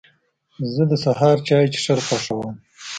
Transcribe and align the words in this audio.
زه 0.73 0.83
د 0.91 0.93
سهار 1.03 1.37
د 1.41 1.45
چای 1.47 1.65
څښل 1.73 1.99
خوښوم. 2.07 2.53